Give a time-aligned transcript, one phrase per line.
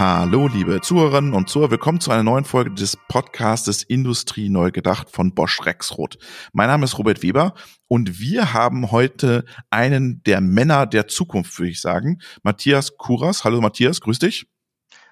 [0.00, 1.72] Hallo, liebe Zuhörerinnen und Zuhörer.
[1.72, 6.16] Willkommen zu einer neuen Folge des Podcastes Industrie neu gedacht von Bosch Rexroth.
[6.54, 7.52] Mein Name ist Robert Weber
[7.86, 12.18] und wir haben heute einen der Männer der Zukunft, würde ich sagen.
[12.42, 13.44] Matthias Kuras.
[13.44, 14.00] Hallo, Matthias.
[14.00, 14.46] Grüß dich.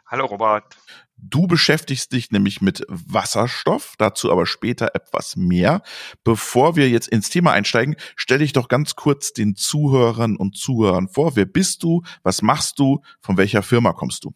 [0.06, 0.78] Hallo, Robert.
[1.18, 5.82] Du beschäftigst dich nämlich mit Wasserstoff, dazu aber später etwas mehr.
[6.24, 11.10] Bevor wir jetzt ins Thema einsteigen, stell dich doch ganz kurz den Zuhörern und Zuhörern
[11.10, 11.36] vor.
[11.36, 12.04] Wer bist du?
[12.22, 13.02] Was machst du?
[13.20, 14.32] Von welcher Firma kommst du?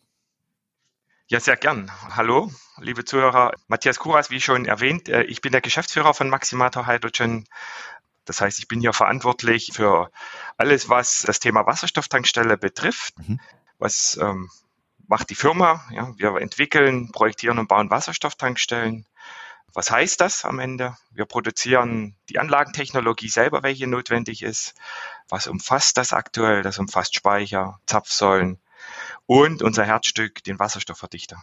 [1.32, 1.91] Ja, sehr gern.
[2.14, 3.54] Hallo, liebe Zuhörer.
[3.66, 7.48] Matthias Kuras, wie schon erwähnt, äh, ich bin der Geschäftsführer von Maximator Hydrogen.
[8.27, 10.10] Das heißt, ich bin hier verantwortlich für
[10.58, 13.14] alles, was das Thema Wasserstofftankstelle betrifft.
[13.16, 13.41] Mhm.
[13.78, 14.50] Was ähm,
[15.08, 15.82] macht die Firma?
[15.91, 19.06] Ja, wir entwickeln, projektieren und bauen Wasserstofftankstellen.
[19.72, 20.98] Was heißt das am Ende?
[21.12, 24.74] Wir produzieren die Anlagentechnologie selber, welche notwendig ist.
[25.30, 26.60] Was umfasst das aktuell?
[26.62, 28.60] Das umfasst Speicher, Zapfsäulen,
[29.27, 31.42] und unser Herzstück, den Wasserstoffverdichter.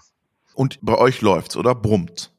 [0.53, 2.31] Und bei euch läuft's oder brummt?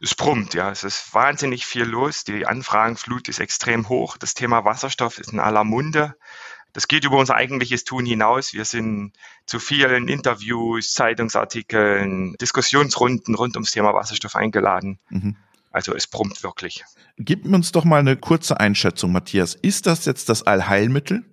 [0.00, 0.70] Es brummt, ja.
[0.70, 2.24] Es ist wahnsinnig viel los.
[2.24, 4.16] Die Anfragenflut ist extrem hoch.
[4.16, 6.14] Das Thema Wasserstoff ist in aller Munde.
[6.72, 8.52] Das geht über unser eigentliches Tun hinaus.
[8.52, 9.12] Wir sind
[9.46, 14.98] zu vielen Interviews, Zeitungsartikeln, Diskussionsrunden rund ums Thema Wasserstoff eingeladen.
[15.08, 15.36] Mhm.
[15.70, 16.84] Also es brummt wirklich.
[17.16, 19.54] Gib uns doch mal eine kurze Einschätzung, Matthias.
[19.54, 21.24] Ist das jetzt das Allheilmittel?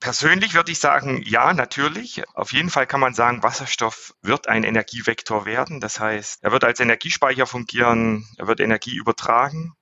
[0.00, 2.22] Persönlich würde ich sagen, ja, natürlich.
[2.34, 5.80] Auf jeden Fall kann man sagen, Wasserstoff wird ein Energievektor werden.
[5.80, 9.74] Das heißt, er wird als Energiespeicher fungieren, er wird Energie übertragen.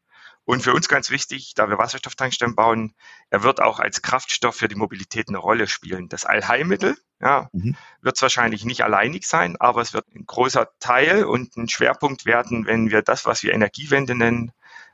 [0.45, 2.95] Und für uns ganz wichtig, da wir Wasserstofftankstellen bauen,
[3.31, 6.09] er wird auch als Kraftstoff für die Mobilität eine Rolle spielen.
[6.09, 7.77] Das Allheilmittel ja, mhm.
[8.01, 12.27] wird es wahrscheinlich nicht alleinig sein, aber es wird ein großer Teil und ein Schwerpunkt
[12.27, 14.53] werden, wenn wir das, was wir Energiewende nennen,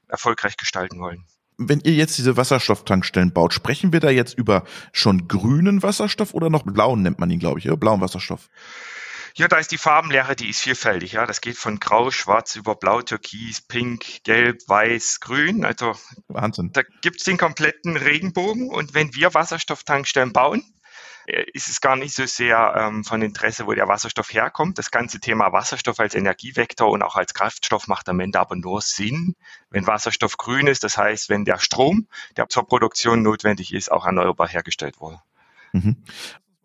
[0.09, 1.27] erfolgreich gestalten wollen.
[1.69, 6.51] Wenn ihr jetzt diese Wasserstofftankstellen baut, sprechen wir da jetzt über schon grünen Wasserstoff oder
[6.51, 7.77] noch blauen nennt man ihn, glaube ich, oder?
[7.77, 8.49] Blauen Wasserstoff?
[9.35, 11.13] Ja, da ist die Farbenlehre, die ist vielfältig.
[11.13, 15.65] Ja, das geht von Grau, Schwarz über Blau, Türkis, Pink, Gelb, Weiß, Grün.
[15.65, 15.95] Also
[16.28, 16.71] Wahnsinn.
[16.72, 18.69] Da gibt's den kompletten Regenbogen.
[18.69, 20.62] Und wenn wir Wasserstofftankstellen bauen,
[21.27, 24.78] ist es gar nicht so sehr ähm, von Interesse, wo der Wasserstoff herkommt.
[24.78, 28.81] Das ganze Thema Wasserstoff als Energievektor und auch als Kraftstoff macht am Ende aber nur
[28.81, 29.37] Sinn,
[29.71, 30.84] wenn Wasserstoff grün ist.
[30.84, 35.21] Das heißt, wenn der Strom, der zur Produktion notwendig ist, auch erneuerbar hergestellt wurde.
[35.72, 35.97] Mhm.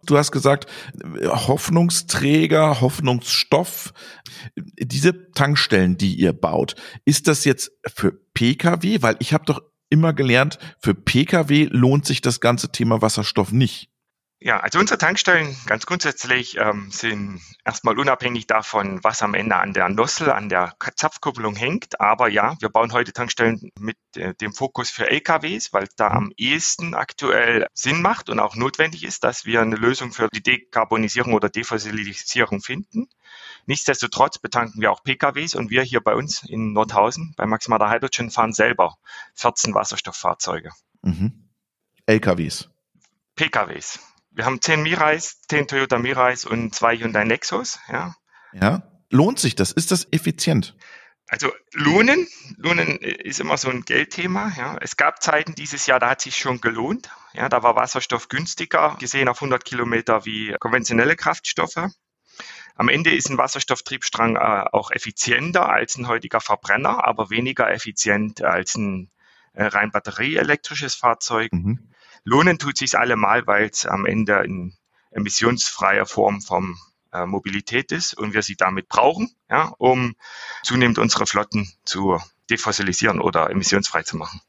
[0.05, 0.67] Du hast gesagt,
[1.23, 3.93] Hoffnungsträger, Hoffnungsstoff.
[4.55, 9.01] Diese Tankstellen, die ihr baut, ist das jetzt für Pkw?
[9.01, 13.89] Weil ich habe doch immer gelernt, für Pkw lohnt sich das ganze Thema Wasserstoff nicht.
[14.39, 19.73] Ja, also unsere Tankstellen ganz grundsätzlich ähm, sind erstmal unabhängig davon, was am Ende an
[19.73, 21.99] der Nossel, an der Zapfkupplung hängt.
[21.99, 26.09] Aber ja, wir bauen heute Tankstellen mit äh, dem Fokus für LKWs, weil es da
[26.09, 30.43] am ehesten aktuell Sinn macht und auch notwendig ist, dass wir eine Lösung für die
[30.43, 33.09] Dekarbonisierung oder Defossilisierung finden.
[33.65, 38.29] Nichtsdestotrotz betanken wir auch PKWs und wir hier bei uns in Nordhausen bei Maximada Hydrogen
[38.29, 38.97] fahren selber
[39.33, 40.73] 14 Wasserstofffahrzeuge.
[41.01, 41.49] Mhm.
[42.05, 42.69] LKWs.
[43.35, 43.99] PKWs.
[44.37, 47.79] Wir haben zehn Mirais, zehn Toyota Mirais und zwei Hyundai Nexus.
[47.91, 48.15] Ja.
[48.53, 48.83] ja.
[49.09, 49.71] Lohnt sich das?
[49.71, 50.75] Ist das effizient?
[51.27, 52.27] Also Lohnen,
[52.57, 54.51] Lohnen ist immer so ein Geldthema.
[54.55, 54.77] Ja.
[54.79, 57.09] Es gab Zeiten dieses Jahr, da hat sich schon gelohnt.
[57.33, 61.89] Ja, da war Wasserstoff günstiger gesehen auf 100 Kilometer wie konventionelle Kraftstoffe.
[62.75, 68.43] Am Ende ist ein Wasserstofftriebstrang äh, auch effizienter als ein heutiger Verbrenner, aber weniger effizient
[68.43, 69.09] als ein
[69.53, 71.51] äh, rein batterieelektrisches Fahrzeug.
[71.53, 71.89] Mhm.
[72.27, 74.73] Lohnen tut sich allemal, weil es am Ende in
[75.11, 76.75] emissionsfreier Form von
[77.13, 80.13] äh, Mobilität ist und wir sie damit brauchen, ja, um
[80.61, 84.41] zunehmend unsere Flotten zu defossilisieren oder emissionsfrei zu machen.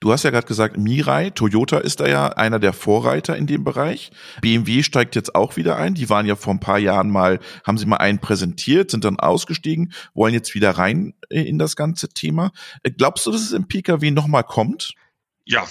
[0.00, 3.62] Du hast ja gerade gesagt, Mirai, Toyota ist da ja einer der Vorreiter in dem
[3.62, 4.10] Bereich.
[4.40, 5.94] BMW steigt jetzt auch wieder ein.
[5.94, 9.20] Die waren ja vor ein paar Jahren mal, haben sie mal einen präsentiert, sind dann
[9.20, 12.50] ausgestiegen, wollen jetzt wieder rein äh, in das ganze Thema.
[12.82, 14.94] Äh, glaubst du, dass es im Pkw nochmal kommt?
[15.48, 15.66] Ja,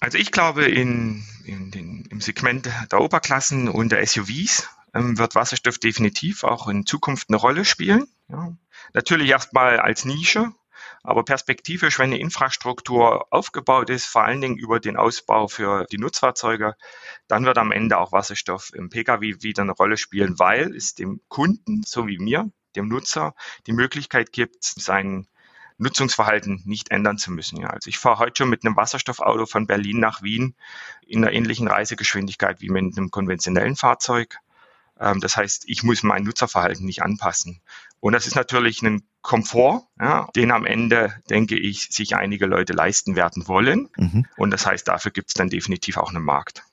[0.00, 5.36] also ich glaube, in, in den, im Segment der Oberklassen und der SUVs ähm, wird
[5.36, 8.08] Wasserstoff definitiv auch in Zukunft eine Rolle spielen.
[8.28, 8.56] Ja.
[8.92, 10.52] Natürlich erstmal als Nische,
[11.04, 15.98] aber perspektivisch, wenn eine Infrastruktur aufgebaut ist, vor allen Dingen über den Ausbau für die
[15.98, 16.74] Nutzfahrzeuge,
[17.28, 21.20] dann wird am Ende auch Wasserstoff im Pkw wieder eine Rolle spielen, weil es dem
[21.28, 23.36] Kunden, so wie mir, dem Nutzer,
[23.68, 25.28] die Möglichkeit gibt, seinen
[25.80, 27.58] Nutzungsverhalten nicht ändern zu müssen.
[27.60, 27.68] Ja.
[27.68, 30.54] Also ich fahre heute schon mit einem Wasserstoffauto von Berlin nach Wien
[31.06, 34.38] in einer ähnlichen Reisegeschwindigkeit wie mit einem konventionellen Fahrzeug.
[35.00, 37.60] Ähm, das heißt, ich muss mein Nutzerverhalten nicht anpassen.
[37.98, 42.72] Und das ist natürlich ein Komfort, ja, den am Ende, denke ich, sich einige Leute
[42.72, 43.88] leisten werden wollen.
[43.96, 44.26] Mhm.
[44.36, 46.64] Und das heißt, dafür gibt es dann definitiv auch einen Markt.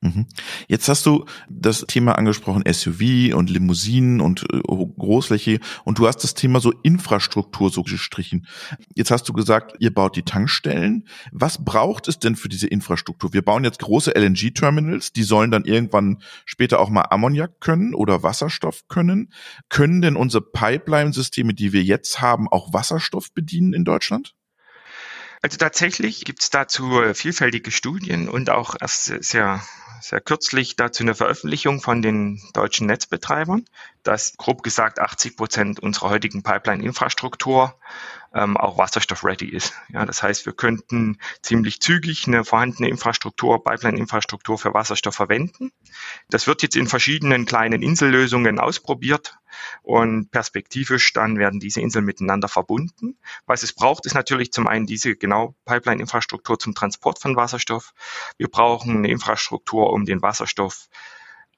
[0.00, 0.26] Mhm.
[0.68, 6.18] Jetzt hast du das Thema angesprochen, SUV und Limousinen und äh, Großfläche und du hast
[6.18, 8.46] das Thema so Infrastruktur so gestrichen.
[8.94, 11.08] Jetzt hast du gesagt, ihr baut die Tankstellen.
[11.32, 13.32] Was braucht es denn für diese Infrastruktur?
[13.32, 18.22] Wir bauen jetzt große LNG-Terminals, die sollen dann irgendwann später auch mal Ammoniak können oder
[18.22, 19.32] Wasserstoff können.
[19.68, 24.36] Können denn unsere Pipeline-Systeme, die wir jetzt haben, auch Wasserstoff bedienen in Deutschland?
[25.40, 29.62] Also tatsächlich gibt es dazu vielfältige Studien und auch erst sehr
[30.00, 33.64] sehr kürzlich dazu eine Veröffentlichung von den deutschen Netzbetreibern,
[34.02, 37.74] dass grob gesagt 80 Prozent unserer heutigen Pipeline-Infrastruktur
[38.34, 39.74] ähm, auch wasserstoff-ready ist.
[39.88, 45.72] Ja, das heißt, wir könnten ziemlich zügig eine vorhandene Infrastruktur, Pipeline-Infrastruktur für Wasserstoff verwenden.
[46.28, 49.37] Das wird jetzt in verschiedenen kleinen Insellösungen ausprobiert
[49.82, 53.18] und perspektivisch dann werden diese Inseln miteinander verbunden.
[53.46, 57.92] Was es braucht, ist natürlich zum einen diese genau Pipeline-Infrastruktur zum Transport von Wasserstoff.
[58.36, 60.88] Wir brauchen eine Infrastruktur, um den Wasserstoff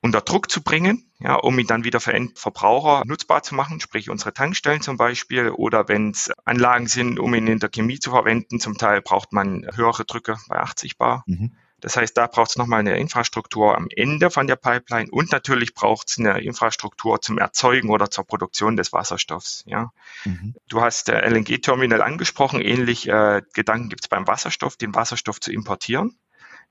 [0.03, 4.09] unter Druck zu bringen, ja, um ihn dann wieder für Endverbraucher nutzbar zu machen, sprich
[4.09, 8.11] unsere Tankstellen zum Beispiel, oder wenn es Anlagen sind, um ihn in der Chemie zu
[8.11, 11.25] verwenden, zum Teil braucht man höhere Drücke bei 80 Bar.
[11.27, 11.53] Mhm.
[11.81, 15.75] Das heißt, da braucht es nochmal eine Infrastruktur am Ende von der Pipeline und natürlich
[15.75, 19.65] braucht es eine Infrastruktur zum Erzeugen oder zur Produktion des Wasserstoffs.
[19.67, 19.93] Ja.
[20.25, 20.55] Mhm.
[20.69, 25.53] Du hast der LNG-Terminal angesprochen, ähnlich äh, Gedanken gibt es beim Wasserstoff, den Wasserstoff zu
[25.53, 26.19] importieren.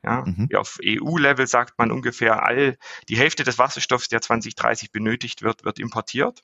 [0.03, 0.47] Ja, mhm.
[0.55, 2.77] Auf EU-Level sagt man ungefähr all
[3.09, 6.43] die Hälfte des Wasserstoffs, der 2030 benötigt wird, wird importiert.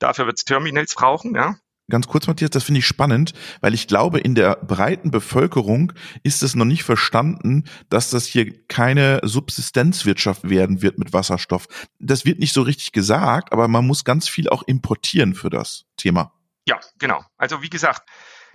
[0.00, 1.36] Dafür wird es Terminals brauchen.
[1.36, 1.56] Ja
[1.90, 5.92] ganz kurz, Matthias, das finde ich spannend, weil ich glaube, in der breiten Bevölkerung
[6.22, 11.66] ist es noch nicht verstanden, dass das hier keine Subsistenzwirtschaft werden wird mit Wasserstoff.
[11.98, 15.86] Das wird nicht so richtig gesagt, aber man muss ganz viel auch importieren für das
[15.96, 16.32] Thema.
[16.66, 17.24] Ja, genau.
[17.38, 18.08] Also wie gesagt,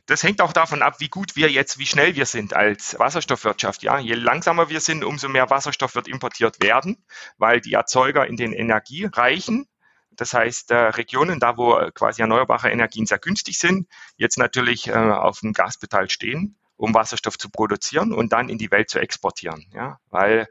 [0.06, 3.84] das hängt auch davon ab, wie gut wir jetzt, wie schnell wir sind als Wasserstoffwirtschaft.
[3.84, 7.06] Ja, je langsamer wir sind, umso mehr Wasserstoff wird importiert werden,
[7.38, 9.66] weil die Erzeuger in den energiereichen
[10.16, 13.88] das heißt, äh, Regionen, da wo äh, quasi erneuerbare Energien sehr günstig sind,
[14.18, 18.72] jetzt natürlich äh, auf dem Gaspedal stehen, um Wasserstoff zu produzieren und dann in die
[18.72, 19.66] Welt zu exportieren.
[19.74, 20.00] Ja?
[20.10, 20.48] Weil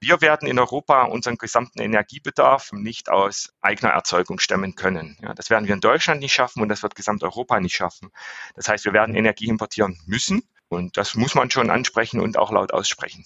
[0.00, 5.16] wir werden in Europa unseren gesamten Energiebedarf nicht aus eigener Erzeugung stemmen können.
[5.22, 8.10] Ja, das werden wir in Deutschland nicht schaffen und das wird Gesamteuropa nicht schaffen.
[8.54, 12.52] Das heißt, wir werden Energie importieren müssen und das muss man schon ansprechen und auch
[12.52, 13.24] laut aussprechen.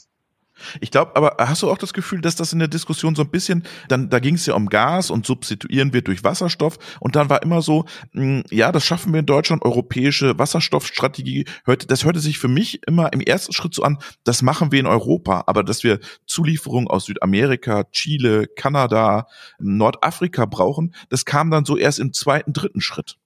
[0.81, 3.31] Ich glaube, aber hast du auch das Gefühl, dass das in der Diskussion so ein
[3.31, 7.31] bisschen, dann da ging es ja um Gas und substituieren wir durch Wasserstoff und dann
[7.31, 11.45] war immer so, mh, hm, ja, das schaffen wir in Deutschland, europäische Wasserstoffstrategie.
[11.65, 14.81] Hörte, das hörte sich für mich immer im ersten Schritt so an, das machen wir
[14.81, 19.27] in Europa, aber dass wir Zulieferungen aus Südamerika, Chile, Kanada,
[19.59, 23.17] Nordafrika brauchen, das kam dann so erst im zweiten, dritten Schritt.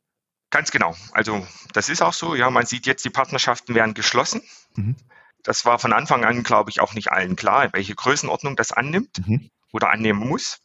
[0.53, 0.95] Ganz genau.
[1.13, 2.35] Also das ist auch so.
[2.35, 4.43] Ja, man sieht jetzt, die Partnerschaften werden geschlossen.
[4.77, 4.97] Mhm.
[5.43, 9.27] Das war von Anfang an, glaube ich, auch nicht allen klar, welche Größenordnung das annimmt
[9.27, 9.51] mhm.
[9.73, 10.61] oder annehmen muss.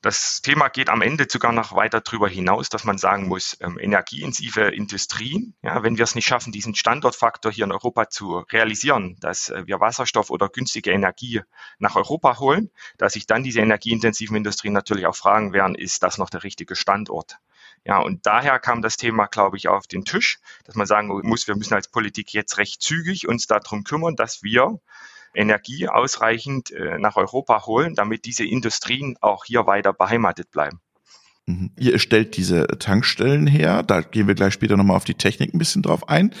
[0.00, 3.78] Das Thema geht am Ende sogar noch weiter darüber hinaus, dass man sagen muss, ähm,
[3.78, 9.16] energieintensive Industrien, ja, wenn wir es nicht schaffen, diesen Standortfaktor hier in Europa zu realisieren,
[9.20, 11.42] dass äh, wir Wasserstoff oder günstige Energie
[11.78, 16.18] nach Europa holen, dass sich dann diese energieintensiven Industrien natürlich auch fragen werden, ist das
[16.18, 17.38] noch der richtige Standort?
[17.86, 21.46] Ja, und daher kam das Thema, glaube ich, auf den Tisch, dass man sagen muss,
[21.46, 24.80] wir müssen als Politik jetzt recht zügig uns darum kümmern, dass wir
[25.34, 30.80] Energie ausreichend äh, nach Europa holen, damit diese Industrien auch hier weiter beheimatet bleiben.
[31.46, 31.70] Mhm.
[31.78, 35.58] Ihr stellt diese Tankstellen her, da gehen wir gleich später nochmal auf die Technik ein
[35.58, 36.34] bisschen drauf ein.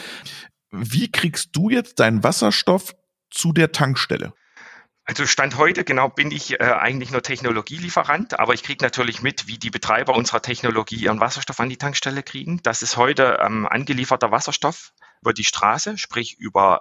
[0.72, 2.96] Wie kriegst du jetzt deinen Wasserstoff
[3.30, 4.32] zu der Tankstelle?
[5.08, 9.46] Also Stand heute, genau, bin ich äh, eigentlich nur Technologielieferant, aber ich kriege natürlich mit,
[9.46, 12.60] wie die Betreiber unserer Technologie ihren Wasserstoff an die Tankstelle kriegen.
[12.64, 16.80] Das ist heute ähm, angelieferter Wasserstoff über die Straße, sprich über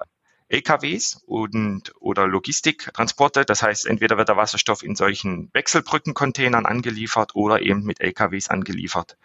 [0.49, 3.45] LKWs und oder Logistiktransporte.
[3.45, 9.17] Das heißt, entweder wird der Wasserstoff in solchen Wechselbrückencontainern angeliefert oder eben mit LKWs angeliefert.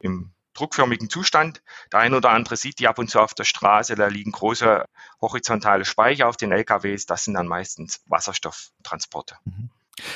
[0.00, 1.62] Im druckförmigen Zustand.
[1.92, 4.84] Der ein oder andere sieht die ab und zu auf der Straße, da liegen große
[5.20, 9.36] horizontale Speicher auf den LKWs, das sind dann meistens Wasserstofftransporte.
[9.44, 9.70] Mhm.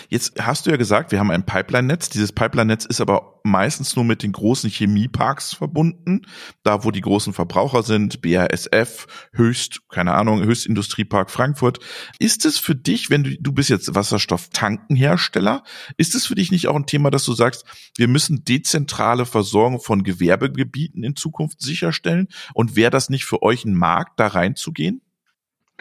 [0.08, 2.10] Jetzt hast du ja gesagt, wir haben ein Pipeline-Netz.
[2.10, 6.22] Dieses Pipeline-Netz ist aber meistens nur mit den großen Chemieparks verbunden,
[6.62, 11.78] da wo die großen Verbraucher sind, BASF, Höchst, keine Ahnung, Höchstindustriepark Frankfurt.
[12.18, 15.62] Ist es für dich, wenn du, du bist jetzt Wasserstofftankenhersteller,
[15.96, 17.64] ist es für dich nicht auch ein Thema, dass du sagst,
[17.96, 22.28] wir müssen dezentrale Versorgung von Gewerbegebieten in Zukunft sicherstellen?
[22.54, 25.02] Und wäre das nicht für euch ein Markt, da reinzugehen?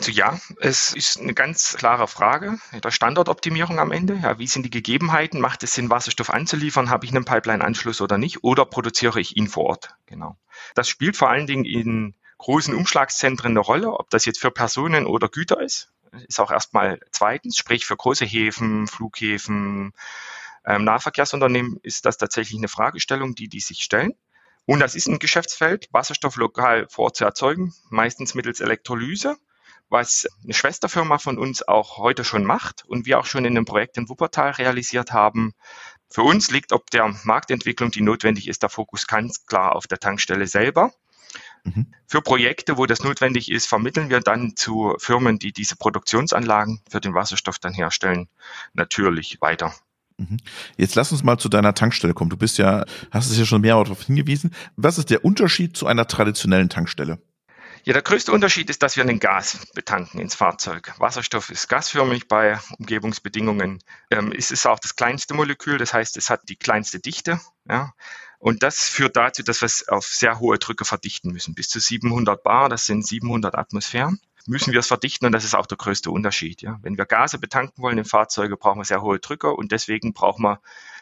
[0.02, 4.16] Also ja, es ist eine ganz klare Frage der Standortoptimierung am Ende.
[4.16, 5.40] Ja, wie sind die Gegebenheiten?
[5.40, 6.90] Macht es Sinn, Wasserstoff anzuliefern?
[6.90, 8.44] Habe ich einen Pipeline-Anschluss oder nicht?
[8.44, 9.94] Oder produziere ich ihn vor Ort?
[10.08, 10.38] Genau.
[10.74, 15.06] Das spielt vor allen Dingen in großen Umschlagszentren eine Rolle, ob das jetzt für Personen
[15.06, 15.92] oder Güter ist.
[16.28, 19.94] ist auch erstmal zweitens, sprich für große Häfen, Flughäfen,
[20.66, 24.14] ähm, Nahverkehrsunternehmen ist das tatsächlich eine Fragestellung, die die sich stellen.
[24.66, 29.38] Und das ist ein Geschäftsfeld, Wasserstoff lokal vor Ort zu erzeugen, meistens mittels Elektrolyse,
[29.92, 33.66] was eine Schwesterfirma von uns auch heute schon macht und wir auch schon in einem
[33.66, 35.54] Projekt in Wuppertal realisiert haben.
[36.10, 40.00] Für uns liegt ob der Marktentwicklung, die notwendig ist, der Fokus ganz klar auf der
[40.00, 40.92] Tankstelle selber.
[41.64, 41.88] Mhm.
[42.08, 47.02] Für Projekte, wo das notwendig ist, vermitteln wir dann zu Firmen, die diese Produktionsanlagen für
[47.02, 48.30] den Wasserstoff dann herstellen,
[48.74, 49.74] natürlich weiter.
[50.18, 50.38] Mhm.
[50.78, 52.30] Jetzt lass uns mal zu deiner Tankstelle kommen.
[52.30, 54.56] Du bist ja, hast es ja schon mehrmals darauf hingewiesen.
[54.78, 57.20] Was ist der Unterschied zu einer traditionellen Tankstelle?
[57.84, 60.94] Ja, der größte Unterschied ist, dass wir den Gas betanken ins Fahrzeug.
[60.98, 63.84] Wasserstoff ist gasförmig bei Umgebungsbedingungen.
[64.12, 67.40] Ähm, es ist auch das kleinste Molekül, das heißt, es hat die kleinste Dichte.
[67.68, 67.94] Ja.
[68.38, 71.56] Und das führt dazu, dass wir es auf sehr hohe Drücke verdichten müssen.
[71.56, 75.56] Bis zu 700 Bar, das sind 700 Atmosphären müssen wir es verdichten und das ist
[75.56, 76.62] auch der größte Unterschied.
[76.62, 76.80] Ja.
[76.82, 80.44] Wenn wir Gase betanken wollen in Fahrzeuge, brauchen wir sehr hohe Drücke und deswegen brauchen
[80.44, 80.62] wir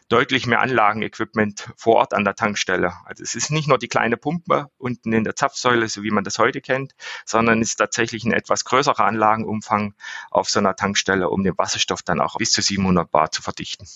[0.10, 2.94] deutlich mehr Anlagenequipment vor Ort an der Tankstelle.
[3.06, 6.24] Also es ist nicht nur die kleine Pumpe unten in der Zapfsäule, so wie man
[6.24, 6.94] das heute kennt,
[7.26, 9.94] sondern es ist tatsächlich ein etwas größerer Anlagenumfang
[10.32, 13.88] auf so einer Tankstelle, um den Wasserstoff dann auch bis zu 700 Bar zu verdichten.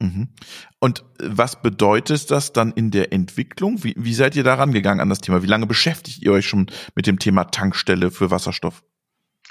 [0.00, 0.28] Mhm.
[0.78, 3.84] Und was bedeutet das dann in der Entwicklung?
[3.84, 5.42] Wie, wie seid ihr da rangegangen an das Thema?
[5.42, 8.82] Wie lange beschäftigt ihr euch schon mit dem Thema Tankstelle für Wasserstoff?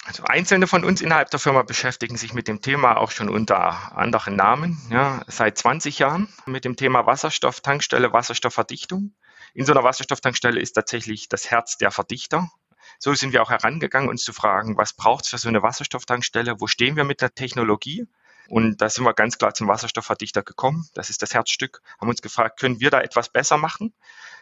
[0.10, 3.96] Also Einzelne von uns innerhalb der Firma beschäftigen sich mit dem Thema auch schon unter
[3.96, 9.14] anderen Namen, ja, seit 20 Jahren mit dem Thema Wasserstofftankstelle, Wasserstoffverdichtung.
[9.54, 12.50] In so einer Wasserstofftankstelle ist tatsächlich das Herz der Verdichter.
[12.98, 16.60] So sind wir auch herangegangen, uns zu fragen, was braucht es für so eine Wasserstofftankstelle?
[16.60, 18.08] Wo stehen wir mit der Technologie?
[18.50, 20.90] Und da sind wir ganz klar zum Wasserstoffverdichter gekommen.
[20.96, 21.82] Das ist das Herzstück.
[22.02, 23.94] Haben uns gefragt, können wir da etwas besser machen?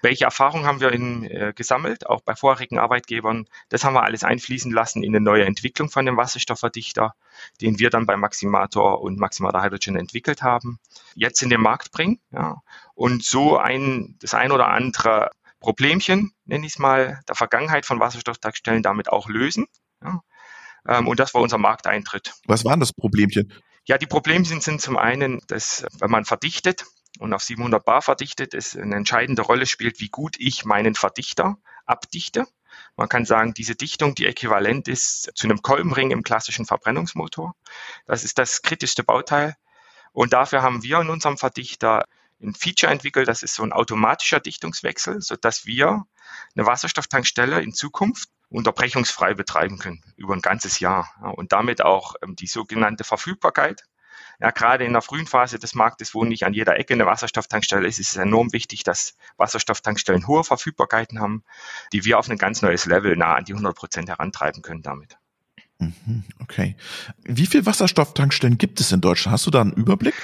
[0.02, 3.48] Welche Erfahrungen haben wir in, äh, gesammelt, auch bei vorherigen Arbeitgebern?
[3.68, 7.16] Das haben wir alles einfließen lassen in eine neue Entwicklung von dem Wasserstoffverdichter,
[7.60, 10.80] den wir dann bei Maximator und Maximator Hydrogen entwickelt haben,
[11.16, 12.22] jetzt in den Markt bringen.
[12.32, 12.62] Ja,
[12.94, 18.00] und so ein, das ein oder andere Problemchen, nenne ich es mal, der Vergangenheit von
[18.00, 19.66] Wasserstofftankstellen damit auch lösen.
[20.02, 20.22] Ja.
[20.88, 22.34] Ähm, und das war unser Markteintritt.
[22.46, 23.52] Was waren das Problemchen?
[23.88, 26.86] Ja, die Probleme sind, sind zum einen, dass wenn man verdichtet
[27.20, 31.58] und auf 700 Bar verdichtet, es eine entscheidende Rolle spielt, wie gut ich meinen Verdichter
[31.86, 32.46] abdichte.
[32.98, 37.56] Man kann sagen, diese Dichtung, die äquivalent ist zu einem Kolbenring im klassischen Verbrennungsmotor.
[38.06, 39.56] Das ist das kritischste Bauteil.
[40.12, 42.04] Und dafür haben wir in unserem Verdichter
[42.42, 46.04] ein Feature entwickelt, das ist so ein automatischer Dichtungswechsel, so dass wir
[46.56, 52.16] eine Wasserstofftankstelle in Zukunft unterbrechungsfrei betreiben können über ein ganzes Jahr ja, und damit auch
[52.24, 53.84] ähm, die sogenannte Verfügbarkeit.
[54.40, 57.88] Ja, gerade in der frühen Phase des Marktes, wo nicht an jeder Ecke eine Wasserstofftankstelle
[57.88, 61.44] ist, ist es enorm wichtig, dass Wasserstofftankstellen hohe Verfügbarkeiten haben,
[61.92, 65.18] die wir auf ein ganz neues Level nah an die 100 Prozent herantreiben können damit.
[65.80, 66.76] Mhm, okay.
[67.24, 69.34] Wie viele Wasserstofftankstellen gibt es in Deutschland?
[69.34, 70.16] Hast du da einen Überblick?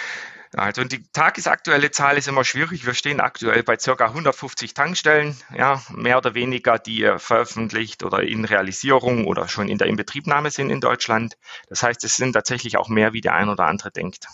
[0.55, 2.85] Also die tagesaktuelle Zahl ist immer schwierig.
[2.85, 8.45] Wir stehen aktuell bei circa 150 Tankstellen, ja, mehr oder weniger, die veröffentlicht oder in
[8.45, 11.37] Realisierung oder schon in der Inbetriebnahme sind in Deutschland.
[11.67, 14.27] Das heißt, es sind tatsächlich auch mehr, wie der ein oder andere denkt.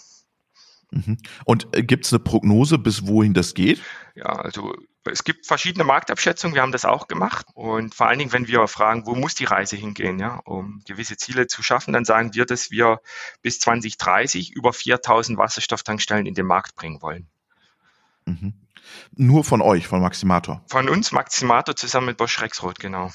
[0.91, 1.17] Mhm.
[1.45, 3.81] Und äh, gibt es eine Prognose, bis wohin das geht?
[4.15, 7.45] Ja, also es gibt verschiedene Marktabschätzungen, wir haben das auch gemacht.
[7.53, 11.17] Und vor allen Dingen, wenn wir fragen, wo muss die Reise hingehen, ja, um gewisse
[11.17, 12.99] Ziele zu schaffen, dann sagen wir, dass wir
[13.41, 17.27] bis 2030 über 4000 Wasserstofftankstellen in den Markt bringen wollen.
[18.25, 18.53] Mhm.
[19.15, 20.63] Nur von euch, von Maximator?
[20.69, 23.11] Von uns, Maximator, zusammen mit Bosch Rexroth, genau.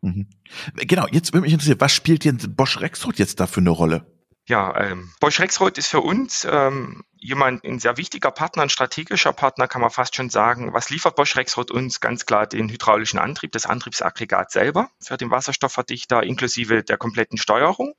[0.00, 0.28] Mhm.
[0.74, 4.06] Genau, jetzt würde mich interessieren, was spielt jetzt Bosch Rexroth jetzt da für eine Rolle?
[4.46, 9.32] Ja, ähm, Bosch Rexroth ist für uns ähm, jemand, ein sehr wichtiger Partner, ein strategischer
[9.32, 10.72] Partner, kann man fast schon sagen.
[10.72, 12.00] Was liefert Bosch Rexroth uns?
[12.00, 17.94] Ganz klar den hydraulischen Antrieb, das Antriebsaggregat selber für den Wasserstoffverdichter inklusive der kompletten Steuerung,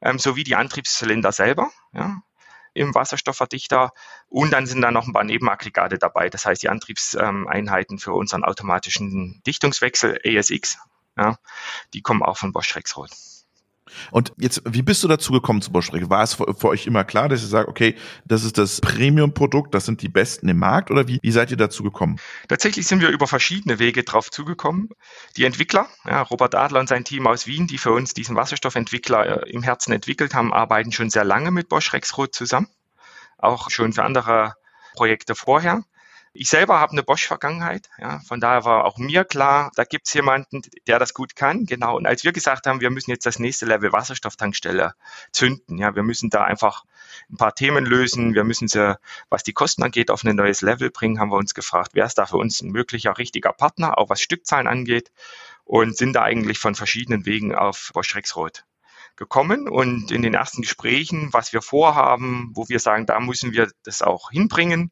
[0.00, 1.70] ähm, sowie die Antriebszylinder selber.
[1.92, 2.22] Ja,
[2.74, 3.92] im Wasserstoffverdichter
[4.28, 8.44] und dann sind da noch ein paar Nebenaggregate dabei, das heißt die Antriebseinheiten für unseren
[8.44, 10.78] automatischen Dichtungswechsel ASX,
[11.16, 11.38] ja,
[11.94, 13.10] die kommen auch von Bosch Rexroth.
[14.10, 17.04] Und jetzt, wie bist du dazu gekommen zu Bosch War es für, für, euch immer
[17.04, 20.90] klar, dass ihr sagt, okay, das ist das Premium-Produkt, das sind die besten im Markt
[20.90, 22.18] oder wie, wie seid ihr dazu gekommen?
[22.48, 24.90] Tatsächlich sind wir über verschiedene Wege drauf zugekommen.
[25.36, 29.44] Die Entwickler, ja, Robert Adler und sein Team aus Wien, die für uns diesen Wasserstoffentwickler
[29.44, 32.68] äh, im Herzen entwickelt haben, arbeiten schon sehr lange mit Bosch Rexroth zusammen.
[33.38, 34.54] Auch schon für andere
[34.94, 35.84] Projekte vorher.
[36.32, 40.14] Ich selber habe eine Bosch-Vergangenheit, ja, von daher war auch mir klar, da gibt es
[40.14, 41.96] jemanden, der das gut kann, genau.
[41.96, 44.94] Und als wir gesagt haben, wir müssen jetzt das nächste Level Wasserstofftankstelle
[45.32, 46.84] zünden, ja, wir müssen da einfach
[47.30, 48.98] ein paar Themen lösen, wir müssen sie,
[49.30, 52.18] was die Kosten angeht, auf ein neues Level bringen, haben wir uns gefragt, wer ist
[52.18, 55.10] da für uns ein möglicher richtiger Partner, auch was Stückzahlen angeht.
[55.64, 58.64] Und sind da eigentlich von verschiedenen Wegen auf Bosch Rexroth
[59.16, 59.68] gekommen.
[59.68, 64.00] Und in den ersten Gesprächen, was wir vorhaben, wo wir sagen, da müssen wir das
[64.00, 64.90] auch hinbringen,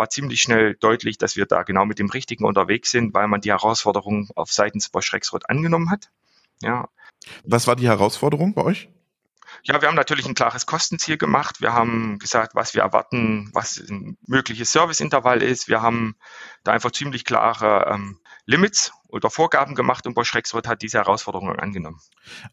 [0.00, 3.42] war ziemlich schnell deutlich, dass wir da genau mit dem Richtigen unterwegs sind, weil man
[3.42, 6.10] die Herausforderung auf seitens Bosch Rexroth angenommen hat.
[6.62, 6.88] Ja.
[7.44, 8.88] Was war die Herausforderung bei euch?
[9.62, 11.60] Ja, wir haben natürlich ein klares Kostenziel gemacht.
[11.60, 15.68] Wir haben gesagt, was wir erwarten, was ein mögliches Serviceintervall ist.
[15.68, 16.16] Wir haben
[16.64, 21.54] da einfach ziemlich klare ähm, Limits oder Vorgaben gemacht und Bosch Rexroth hat diese Herausforderung
[21.56, 22.00] angenommen.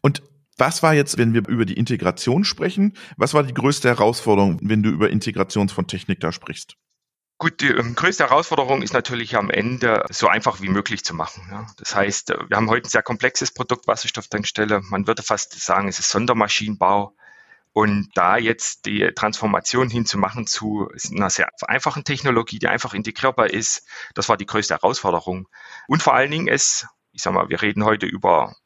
[0.02, 0.22] Und
[0.58, 4.82] was war jetzt, wenn wir über die Integration sprechen, was war die größte Herausforderung, wenn
[4.82, 6.76] du über Integration von Technik da sprichst?
[7.40, 11.68] Gut, die ähm, größte Herausforderung ist natürlich am Ende so einfach wie möglich zu machen.
[11.76, 14.80] Das heißt, äh, wir haben heute ein sehr komplexes Produkt, Wasserstofftankstelle.
[14.82, 17.14] Man würde fast sagen, es ist Sondermaschinenbau.
[17.72, 23.86] Und da jetzt die Transformation hinzumachen zu einer sehr einfachen Technologie, die einfach integrierbar ist,
[24.14, 25.46] das war die größte Herausforderung.
[25.86, 28.56] Und vor allen Dingen es, ich sag mal, wir reden heute über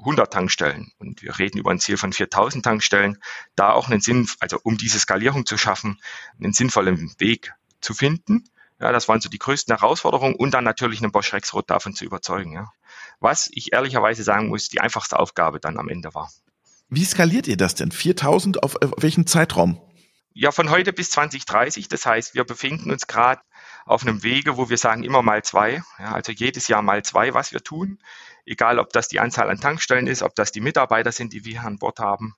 [0.00, 3.18] 100 Tankstellen und wir reden über ein Ziel von 4000 Tankstellen,
[3.54, 6.00] da auch einen Sinn, also um diese Skalierung zu schaffen,
[6.40, 8.44] einen sinnvollen Weg zu finden.
[8.80, 12.04] Ja, das waren so die größten Herausforderungen und dann natürlich einen Bosch Rexroth davon zu
[12.04, 12.52] überzeugen.
[12.52, 12.72] Ja.
[13.20, 16.30] Was ich ehrlicherweise sagen muss, die einfachste Aufgabe dann am Ende war.
[16.88, 17.92] Wie skaliert ihr das denn?
[17.92, 19.80] 4000 auf, auf welchen Zeitraum?
[20.32, 21.88] Ja, von heute bis 2030.
[21.88, 23.42] Das heißt, wir befinden uns gerade
[23.84, 25.82] auf einem Wege, wo wir sagen, immer mal zwei.
[25.98, 27.98] Ja, also jedes Jahr mal zwei, was wir tun.
[28.46, 31.62] Egal, ob das die Anzahl an Tankstellen ist, ob das die Mitarbeiter sind, die wir
[31.62, 32.34] an Bord haben.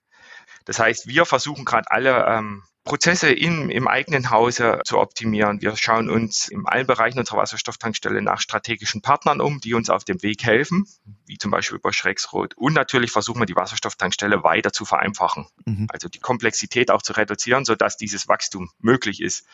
[0.65, 5.63] Das heißt, wir versuchen gerade alle ähm, Prozesse im, im eigenen Hause zu optimieren.
[5.63, 10.05] Wir schauen uns in allen Bereichen unserer Wasserstofftankstelle nach strategischen Partnern um, die uns auf
[10.05, 10.87] dem Weg helfen,
[11.27, 12.55] wie zum Beispiel Bosch Rexroth.
[12.57, 15.87] Und natürlich versuchen wir die Wasserstofftankstelle weiter zu vereinfachen, mhm.
[15.91, 19.47] also die Komplexität auch zu reduzieren, sodass dieses Wachstum möglich ist.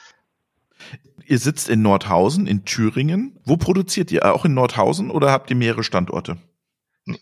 [1.27, 3.39] Ihr sitzt in Nordhausen, in Thüringen.
[3.45, 4.33] Wo produziert ihr?
[4.33, 6.39] Auch in Nordhausen oder habt ihr mehrere Standorte?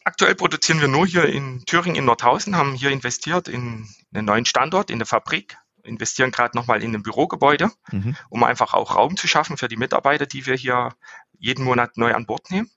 [0.04, 4.44] Aktuell produzieren wir nur hier in Thüringen in Nordhausen, haben hier investiert in einen neuen
[4.44, 5.56] Standort, in der Fabrik,
[5.86, 8.16] investieren gerade nochmal in ein Bürogebäude, mhm.
[8.28, 10.90] um einfach auch Raum zu schaffen für die Mitarbeiter, die wir hier
[11.38, 12.70] jeden Monat neu an Bord nehmen.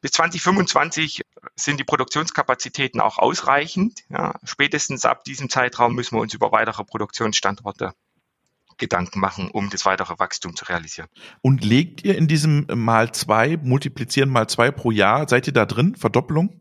[0.00, 1.22] Bis 2025
[1.54, 4.00] sind die Produktionskapazitäten auch ausreichend.
[4.08, 7.92] Ja, spätestens ab diesem Zeitraum müssen wir uns über weitere Produktionsstandorte
[8.78, 11.08] Gedanken machen, um das weitere Wachstum zu realisieren.
[11.40, 15.64] Und legt ihr in diesem mal zwei, multiplizieren mal zwei pro Jahr, seid ihr da
[15.64, 15.96] drin?
[15.96, 16.60] Verdoppelung?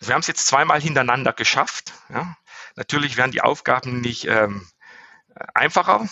[0.00, 1.92] Wir haben es jetzt zweimal hintereinander geschafft.
[2.10, 2.36] Ja.
[2.76, 4.66] Natürlich werden die Aufgaben nicht ähm,
[5.54, 6.08] einfacher.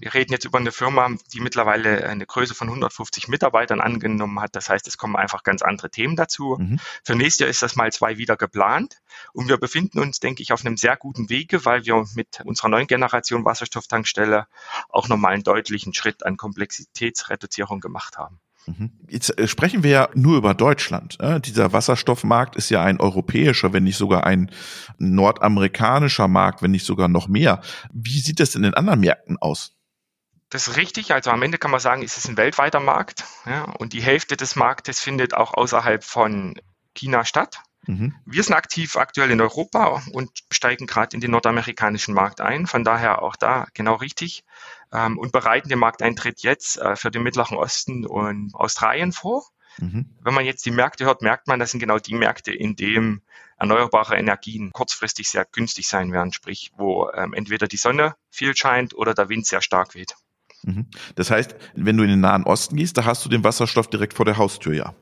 [0.00, 4.54] Wir reden jetzt über eine Firma, die mittlerweile eine Größe von 150 Mitarbeitern angenommen hat.
[4.56, 6.56] Das heißt, es kommen einfach ganz andere Themen dazu.
[6.58, 6.78] Mhm.
[7.04, 9.00] Für nächstes Jahr ist das mal zwei wieder geplant.
[9.32, 12.68] Und wir befinden uns, denke ich, auf einem sehr guten Wege, weil wir mit unserer
[12.68, 14.46] neuen Generation Wasserstofftankstelle
[14.88, 18.40] auch nochmal einen deutlichen Schritt an Komplexitätsreduzierung gemacht haben.
[18.66, 18.90] Mhm.
[19.08, 21.18] Jetzt äh, sprechen wir ja nur über Deutschland.
[21.20, 21.40] Äh?
[21.40, 24.50] Dieser Wasserstoffmarkt ist ja ein europäischer, wenn nicht sogar ein
[24.98, 27.60] nordamerikanischer Markt, wenn nicht sogar noch mehr.
[27.92, 29.72] Wie sieht das in den anderen Märkten aus?
[30.50, 31.12] Das ist richtig.
[31.12, 33.24] Also am Ende kann man sagen, es ist ein weltweiter Markt.
[33.46, 36.54] Ja, und die Hälfte des Marktes findet auch außerhalb von
[36.94, 37.60] China statt.
[37.86, 38.14] Mhm.
[38.24, 42.66] Wir sind aktiv aktuell in Europa und steigen gerade in den nordamerikanischen Markt ein.
[42.66, 44.44] Von daher auch da genau richtig
[44.92, 49.44] ähm, und bereiten den Markteintritt jetzt äh, für den Mittleren Osten und Australien vor.
[49.78, 50.16] Mhm.
[50.22, 53.22] Wenn man jetzt die Märkte hört, merkt man, das sind genau die Märkte, in denen
[53.58, 58.94] erneuerbare Energien kurzfristig sehr günstig sein werden, sprich, wo ähm, entweder die Sonne viel scheint
[58.94, 60.14] oder der Wind sehr stark weht.
[60.62, 60.86] Mhm.
[61.14, 64.14] Das heißt, wenn du in den Nahen Osten gehst, da hast du den Wasserstoff direkt
[64.14, 64.94] vor der Haustür, ja.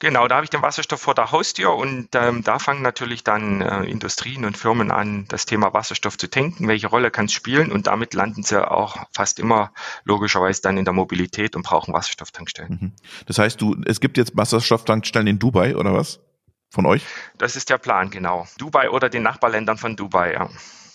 [0.00, 3.60] Genau, da habe ich den Wasserstoff vor der Haustür und ähm, da fangen natürlich dann
[3.60, 6.68] äh, Industrien und Firmen an, das Thema Wasserstoff zu tanken.
[6.68, 7.72] Welche Rolle kann es spielen?
[7.72, 9.72] Und damit landen sie auch fast immer
[10.04, 12.78] logischerweise dann in der Mobilität und brauchen Wasserstofftankstellen.
[12.80, 12.92] Mhm.
[13.26, 16.20] Das heißt, du, es gibt jetzt Wasserstofftankstellen in Dubai oder was?
[16.70, 17.02] Von euch?
[17.38, 18.46] Das ist der Plan, genau.
[18.58, 20.50] Dubai oder den Nachbarländern von Dubai, ja.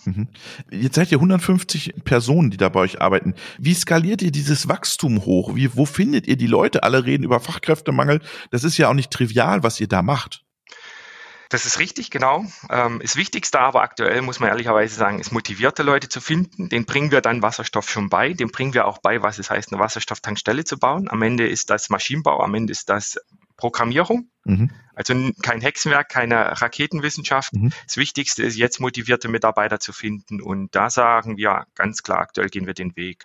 [0.06, 0.28] Mhm.
[0.72, 3.36] Jetzt seid ihr 150 Personen, die da bei euch arbeiten.
[3.58, 5.56] Wie skaliert ihr dieses Wachstum hoch?
[5.56, 6.84] Wie, wo findet ihr die Leute?
[6.84, 8.22] Alle reden über Fachkräftemangel.
[8.52, 10.44] Das ist ja auch nicht trivial, was ihr da macht.
[11.54, 12.46] Das ist richtig, genau.
[12.72, 16.68] Ähm, das Wichtigste aber aktuell, muss man ehrlicherweise sagen, ist motivierte Leute zu finden.
[16.68, 18.34] Den bringen wir dann Wasserstoff schon bei.
[18.34, 21.10] Den bringen wir auch bei, was es heißt, eine Wasserstofftankstelle zu bauen.
[21.10, 23.20] Am Ende ist das Maschinenbau, am Ende ist das
[23.63, 24.30] Programmierung.
[24.43, 24.71] Mhm.
[24.93, 27.54] Also kein Hexenwerk, keine Raketenwissenschaft.
[27.54, 27.71] Mhm.
[27.86, 30.41] Das Wichtigste ist jetzt motivierte Mitarbeiter zu finden.
[30.41, 33.23] Und da sagen wir ganz klar, aktuell gehen wir den Weg,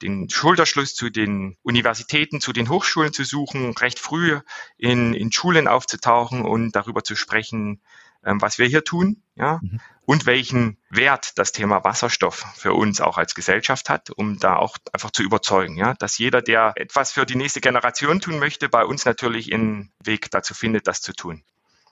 [0.00, 4.40] den Schulterschluss zu den Universitäten, zu den Hochschulen zu suchen, recht früh
[4.78, 7.82] in, in Schulen aufzutauchen und darüber zu sprechen,
[8.24, 9.80] was wir hier tun, ja, mhm.
[10.04, 14.76] und welchen Wert das Thema Wasserstoff für uns auch als Gesellschaft hat, um da auch
[14.92, 18.84] einfach zu überzeugen, ja, dass jeder, der etwas für die nächste Generation tun möchte, bei
[18.84, 21.42] uns natürlich einen Weg dazu findet, das zu tun.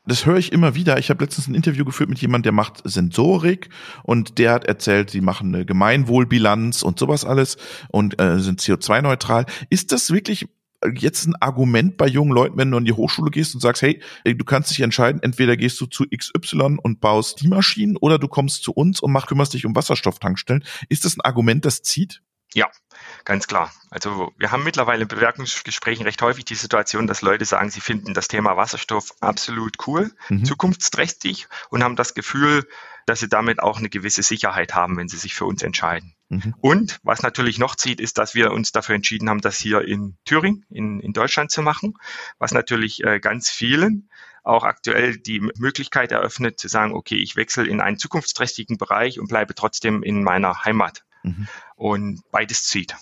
[0.05, 0.99] Das höre ich immer wieder.
[0.99, 3.69] Ich habe letztens ein Interview geführt mit jemandem, der macht Sensorik
[4.03, 7.57] und der hat erzählt, sie machen eine Gemeinwohlbilanz und sowas alles
[7.89, 9.47] und äh, sind CO2-neutral.
[9.71, 10.49] Ist das wirklich
[10.95, 14.03] jetzt ein Argument bei jungen Leuten, wenn du an die Hochschule gehst und sagst, hey,
[14.25, 18.29] du kannst dich entscheiden, entweder gehst du zu XY und baust die Maschinen oder du
[18.29, 20.65] kommst zu uns und mach, kümmerst dich um Wasserstofftankstellen.
[20.89, 22.23] Ist das ein Argument, das zieht?
[22.55, 22.71] Ja,
[23.25, 23.73] ganz klar.
[23.91, 28.13] Also wir haben mittlerweile in Bewerbungsgesprächen recht häufig die Situation, dass Leute sagen, sie finden
[28.13, 30.45] das Thema Wasserstoff absolut cool, mhm.
[30.45, 32.69] zukunftsträchtig und haben das Gefühl,
[33.07, 36.15] dass sie damit auch eine gewisse Sicherheit haben, wenn sie sich für uns entscheiden.
[36.33, 36.55] Mhm.
[36.63, 40.17] Und was natürlich noch zieht, ist, dass wir uns dafür entschieden haben, das hier in
[40.25, 41.95] Thüringen, in, in Deutschland zu machen,
[42.39, 44.09] was natürlich äh, ganz vielen
[44.43, 49.29] auch aktuell die Möglichkeit eröffnet, zu sagen, okay, ich wechsle in einen zukunftsträchtigen Bereich und
[49.29, 51.05] bleibe trotzdem in meiner Heimat.
[51.23, 51.49] Mhm.
[51.77, 52.97] Und beides zieht.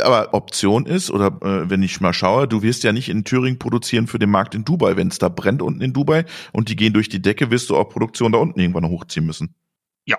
[0.00, 3.58] Aber Option ist, oder äh, wenn ich mal schaue, du wirst ja nicht in Thüringen
[3.58, 4.96] produzieren für den Markt in Dubai.
[4.96, 7.76] Wenn es da brennt unten in Dubai und die gehen durch die Decke, wirst du
[7.76, 9.54] auch Produktion da unten irgendwann hochziehen müssen.
[10.04, 10.18] Ja,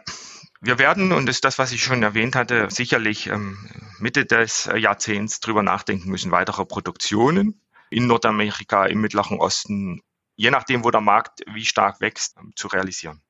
[0.64, 3.58] wir werden, und das ist das, was ich schon erwähnt hatte, sicherlich ähm,
[4.00, 10.02] Mitte des Jahrzehnts drüber nachdenken müssen, weitere Produktionen in Nordamerika, im Mittleren Osten,
[10.36, 13.22] je nachdem, wo der Markt wie stark wächst, ähm, zu realisieren.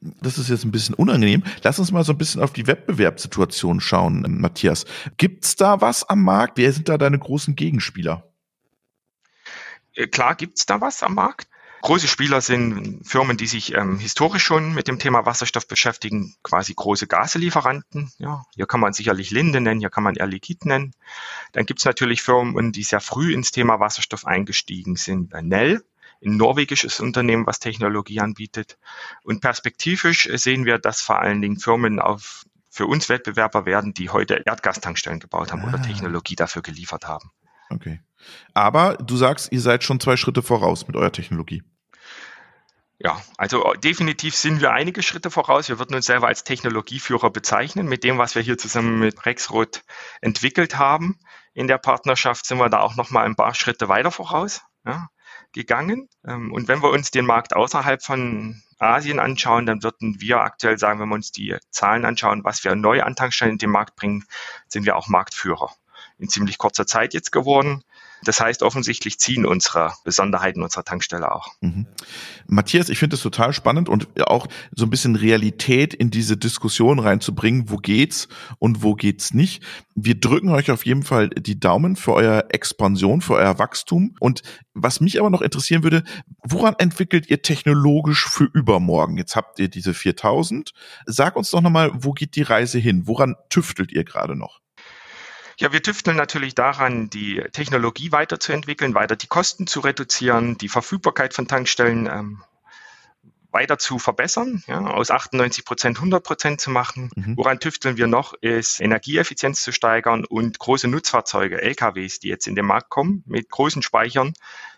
[0.00, 1.44] Das ist jetzt ein bisschen unangenehm.
[1.62, 4.86] Lass uns mal so ein bisschen auf die Wettbewerbssituation schauen, Matthias.
[5.18, 6.56] Gibt's da was am Markt?
[6.56, 8.32] Wer sind da deine großen Gegenspieler?
[9.94, 11.48] Äh, klar gibt's da was am Markt.
[11.82, 16.74] Große Spieler sind Firmen, die sich ähm, historisch schon mit dem Thema Wasserstoff beschäftigen, quasi
[16.74, 18.10] große Gaselieferanten.
[18.18, 20.94] Ja, hier kann man sicherlich Linde nennen, hier kann man Air Liquide nennen.
[21.52, 25.32] Dann gibt's natürlich Firmen, die sehr früh ins Thema Wasserstoff eingestiegen sind.
[25.42, 25.84] Nell,
[26.24, 28.78] ein norwegisches Unternehmen, was Technologie anbietet.
[29.22, 34.10] Und perspektivisch sehen wir, dass vor allen Dingen Firmen auf, für uns Wettbewerber werden, die
[34.10, 35.68] heute Erdgastankstellen gebaut haben ah.
[35.68, 37.30] oder Technologie dafür geliefert haben.
[37.70, 38.00] Okay.
[38.54, 41.62] Aber du sagst, ihr seid schon zwei Schritte voraus mit eurer Technologie.
[43.00, 45.68] Ja, also definitiv sind wir einige Schritte voraus.
[45.68, 47.86] Wir würden uns selber als Technologieführer bezeichnen.
[47.86, 49.84] Mit dem, was wir hier zusammen mit Rexroth
[50.20, 51.16] entwickelt haben
[51.54, 55.08] in der Partnerschaft, sind wir da auch noch mal ein paar Schritte weiter voraus ja,
[55.52, 56.08] gegangen.
[56.26, 60.76] Ähm, und wenn wir uns den Markt außerhalb von Asien anschauen, dann würden wir aktuell
[60.76, 63.94] sagen, wenn wir uns die Zahlen anschauen, was wir neu an Tankstellen in den Markt
[63.94, 64.24] bringen,
[64.66, 65.70] sind wir auch Marktführer
[66.18, 67.82] in ziemlich kurzer Zeit jetzt geworden.
[68.24, 71.48] Das heißt, offensichtlich ziehen unsere Besonderheiten unserer Tankstelle auch.
[71.60, 71.86] Mhm.
[72.46, 76.98] Matthias, ich finde es total spannend und auch so ein bisschen Realität in diese Diskussion
[76.98, 77.70] reinzubringen.
[77.70, 78.28] Wo geht's
[78.58, 79.62] und wo geht's nicht?
[79.94, 84.16] Wir drücken euch auf jeden Fall die Daumen für euer Expansion, für euer Wachstum.
[84.20, 84.42] Und
[84.74, 86.02] was mich aber noch interessieren würde,
[86.42, 89.16] woran entwickelt ihr technologisch für übermorgen?
[89.16, 90.72] Jetzt habt ihr diese 4000.
[91.06, 93.06] Sag uns doch nochmal, wo geht die Reise hin?
[93.06, 94.60] Woran tüftelt ihr gerade noch?
[95.60, 101.34] Ja, wir tüfteln natürlich daran, die Technologie weiterzuentwickeln, weiter die Kosten zu reduzieren, die Verfügbarkeit
[101.34, 102.42] von Tankstellen ähm,
[103.50, 107.10] weiter zu verbessern, ja, aus 98 Prozent 100 Prozent zu machen.
[107.16, 107.36] Mhm.
[107.36, 112.54] Woran tüfteln wir noch, ist Energieeffizienz zu steigern und große Nutzfahrzeuge, LKWs, die jetzt in
[112.54, 114.34] den Markt kommen, mit großen Speichern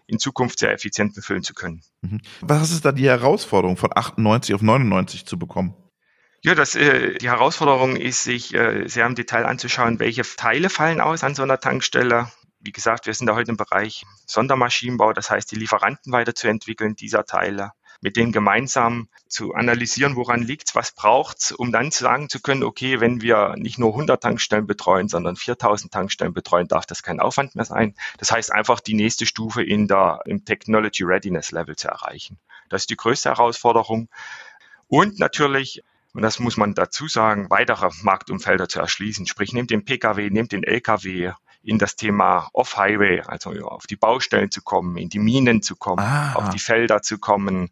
[0.06, 1.82] in Zukunft sehr effizient befüllen zu können.
[2.00, 2.22] Mhm.
[2.40, 5.74] Was ist da die Herausforderung, von 98 auf 99 zu bekommen?
[6.42, 11.02] Ja, das, äh, die Herausforderung ist, sich äh, sehr im Detail anzuschauen, welche Teile fallen
[11.02, 12.32] aus an so einer Tankstelle.
[12.60, 17.26] Wie gesagt, wir sind da heute im Bereich Sondermaschinenbau, das heißt, die Lieferanten weiterzuentwickeln dieser
[17.26, 22.62] Teile, mit denen gemeinsam zu analysieren, woran liegt's, was braucht's, um dann sagen zu können,
[22.62, 27.20] okay, wenn wir nicht nur 100 Tankstellen betreuen, sondern 4000 Tankstellen betreuen, darf das kein
[27.20, 27.94] Aufwand mehr sein.
[28.16, 32.38] Das heißt, einfach die nächste Stufe in der, im Technology Readiness Level zu erreichen.
[32.70, 34.08] Das ist die größte Herausforderung.
[34.88, 39.26] Und natürlich und das muss man dazu sagen, weitere Marktumfelder zu erschließen.
[39.26, 44.50] Sprich, nehmt den Pkw, nehmt den Lkw in das Thema Off-Highway, also auf die Baustellen
[44.50, 46.32] zu kommen, in die Minen zu kommen, ah.
[46.34, 47.70] auf die Felder zu kommen,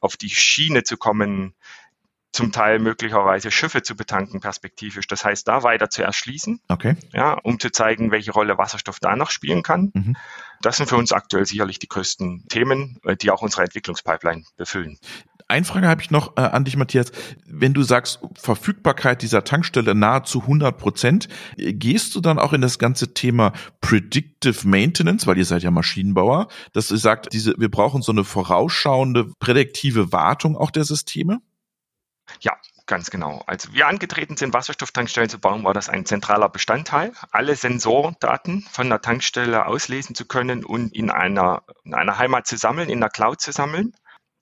[0.00, 1.54] auf die Schiene zu kommen,
[2.36, 5.06] zum Teil möglicherweise Schiffe zu betanken perspektivisch.
[5.06, 6.96] Das heißt, da weiter zu erschließen, okay.
[7.12, 9.90] ja, um zu zeigen, welche Rolle Wasserstoff da noch spielen kann.
[9.94, 10.16] Mhm.
[10.60, 14.98] Das sind für uns aktuell sicherlich die größten Themen, äh, die auch unsere Entwicklungspipeline befüllen.
[15.48, 17.12] Eine Frage habe ich noch äh, an dich, Matthias.
[17.46, 22.78] Wenn du sagst, Verfügbarkeit dieser Tankstelle nahezu 100 Prozent, gehst du dann auch in das
[22.78, 28.02] ganze Thema Predictive Maintenance, weil ihr seid ja Maschinenbauer, dass ihr sagt, diese, wir brauchen
[28.02, 31.40] so eine vorausschauende, prädiktive Wartung auch der Systeme?
[32.40, 33.42] Ja, Ganz genau.
[33.48, 38.88] Als wir angetreten sind, Wasserstofftankstellen zu bauen, war das ein zentraler Bestandteil, alle Sensordaten von
[38.88, 43.10] der Tankstelle auslesen zu können und in einer, in einer Heimat zu sammeln, in der
[43.10, 43.92] Cloud zu sammeln.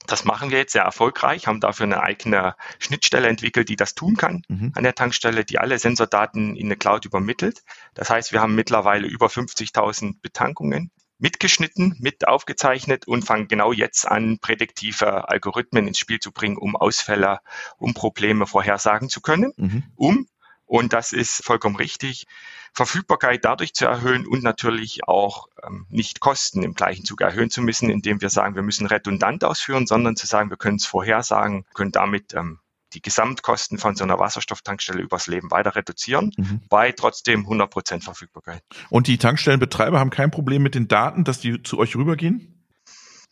[0.06, 4.18] Das machen wir jetzt sehr erfolgreich, haben dafür eine eigene Schnittstelle entwickelt, die das tun
[4.18, 4.72] kann mhm.
[4.74, 7.62] an der Tankstelle, die alle Sensordaten in eine Cloud übermittelt.
[7.94, 14.06] Das heißt, wir haben mittlerweile über 50.000 Betankungen mitgeschnitten, mit aufgezeichnet und fangen genau jetzt
[14.06, 17.40] an, prädiktive Algorithmen ins Spiel zu bringen, um Ausfälle,
[17.78, 19.82] um Probleme vorhersagen zu können, mhm.
[19.96, 20.26] um
[20.66, 22.26] und das ist vollkommen richtig.
[22.72, 27.62] Verfügbarkeit dadurch zu erhöhen und natürlich auch ähm, nicht Kosten im gleichen Zug erhöhen zu
[27.62, 31.66] müssen, indem wir sagen, wir müssen redundant ausführen, sondern zu sagen, wir können es vorhersagen,
[31.74, 32.58] können damit ähm,
[32.94, 36.60] die Gesamtkosten von so einer Wasserstofftankstelle übers Leben weiter reduzieren, mhm.
[36.68, 38.62] bei trotzdem 100 Prozent Verfügbarkeit.
[38.90, 42.50] Und die Tankstellenbetreiber haben kein Problem mit den Daten, dass die zu euch rübergehen?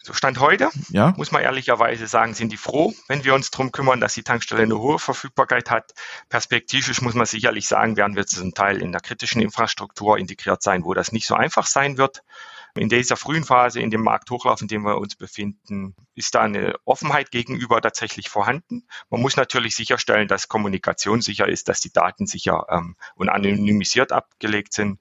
[0.05, 1.15] So Stand heute, ja.
[1.17, 4.63] muss man ehrlicherweise sagen, sind die froh, wenn wir uns darum kümmern, dass die Tankstelle
[4.63, 5.93] eine hohe Verfügbarkeit hat.
[6.29, 10.83] Perspektivisch muss man sicherlich sagen, werden wir zum Teil in der kritischen Infrastruktur integriert sein,
[10.83, 12.25] wo das nicht so einfach sein wird.
[12.75, 16.75] In dieser frühen Phase, in dem Markthochlauf, in dem wir uns befinden, ist da eine
[16.87, 18.87] Offenheit gegenüber tatsächlich vorhanden.
[19.11, 24.11] Man muss natürlich sicherstellen, dass Kommunikation sicher ist, dass die Daten sicher ähm, und anonymisiert
[24.11, 25.01] abgelegt sind.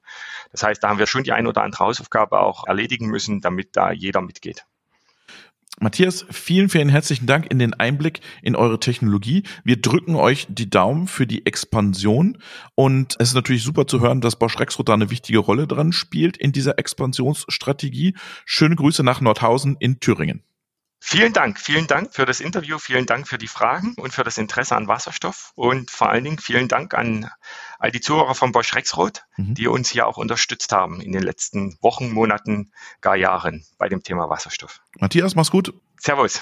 [0.50, 3.74] Das heißt, da haben wir schon die ein oder andere Hausaufgabe auch erledigen müssen, damit
[3.74, 4.66] da jeder mitgeht.
[5.80, 9.42] Matthias, vielen, vielen herzlichen Dank in den Einblick in eure Technologie.
[9.64, 12.38] Wir drücken euch die Daumen für die Expansion
[12.74, 15.92] und es ist natürlich super zu hören, dass Bosch Rexroth da eine wichtige Rolle dran
[15.92, 18.14] spielt in dieser Expansionsstrategie.
[18.44, 20.44] Schöne Grüße nach Nordhausen in Thüringen.
[21.04, 24.38] Vielen Dank, vielen Dank für das Interview, vielen Dank für die Fragen und für das
[24.38, 27.28] Interesse an Wasserstoff und vor allen Dingen vielen Dank an
[27.82, 29.54] all die Zuhörer von Bosch Rexroth, mhm.
[29.54, 34.04] die uns hier auch unterstützt haben in den letzten Wochen, Monaten, gar Jahren bei dem
[34.04, 34.80] Thema Wasserstoff.
[35.00, 35.74] Matthias, mach's gut.
[35.98, 36.40] Servus.